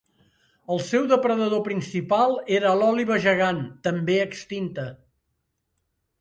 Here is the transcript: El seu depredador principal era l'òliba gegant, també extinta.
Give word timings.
El 0.75 0.79
seu 0.85 1.03
depredador 1.11 1.61
principal 1.67 2.33
era 2.61 2.71
l'òliba 2.79 3.19
gegant, 3.27 3.61
també 3.89 4.17
extinta. 4.23 4.89